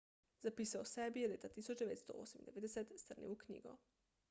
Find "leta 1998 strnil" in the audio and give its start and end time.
1.33-3.35